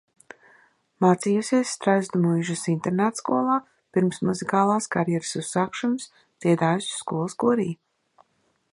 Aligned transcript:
Mācījusies 1.05 1.73
Strazdumuižas 1.77 2.63
internātskolā, 2.73 3.59
pirms 3.97 4.23
muzikālās 4.31 4.91
karjeras 4.97 5.37
uzsākšanas 5.43 6.11
dziedājusi 6.19 6.95
skolas 7.05 7.43
korī. 7.47 7.71